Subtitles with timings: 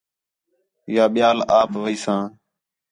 [0.95, 2.23] یا ٻِیال آپ ویساں